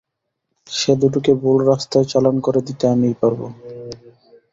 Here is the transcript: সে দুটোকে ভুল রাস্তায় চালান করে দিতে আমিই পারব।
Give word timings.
সে 0.69 0.91
দুটোকে 1.01 1.31
ভুল 1.41 1.57
রাস্তায় 1.69 2.07
চালান 2.11 2.35
করে 2.45 2.59
দিতে 2.67 2.85
আমিই 2.87 3.15
পারব। 3.21 3.41